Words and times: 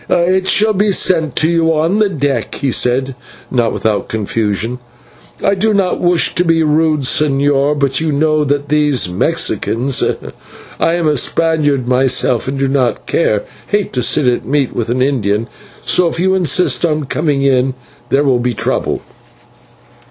"It 0.09 0.47
shall 0.47 0.73
be 0.73 0.91
sent 0.93 1.35
to 1.35 1.47
you 1.47 1.71
on 1.77 1.99
the 1.99 2.09
deck," 2.09 2.55
he 2.55 2.71
said, 2.71 3.13
not 3.51 3.71
without 3.71 4.09
confusion. 4.09 4.79
"I 5.43 5.53
do 5.53 5.75
not 5.75 5.99
wish 6.01 6.33
to 6.33 6.43
be 6.43 6.63
rude, 6.63 7.01
señor, 7.01 7.77
but 7.77 7.99
you 8.01 8.11
know 8.11 8.43
that 8.43 8.69
these 8.69 9.07
Mexicans 9.07 10.03
I 10.79 10.95
am 10.95 11.07
a 11.07 11.17
Spaniard 11.17 11.87
myself 11.87 12.47
and 12.47 12.57
do 12.57 12.67
not 12.67 13.05
care 13.05 13.43
hate 13.67 13.93
to 13.93 14.01
sit 14.01 14.25
at 14.25 14.43
meat 14.43 14.75
with 14.75 14.89
an 14.89 15.03
Indian, 15.03 15.47
so, 15.85 16.07
if 16.07 16.19
you 16.19 16.33
insist 16.33 16.83
upon 16.83 17.03
coming 17.03 17.43
in, 17.43 17.75
there 18.09 18.23
will 18.23 18.39
be 18.39 18.55
trouble." 18.55 19.03